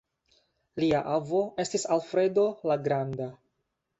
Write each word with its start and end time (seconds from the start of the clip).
Lia 0.83 1.01
avo 1.17 1.41
estis 1.65 1.85
Alfredo 1.97 2.47
la 2.71 2.79
granda. 2.87 3.31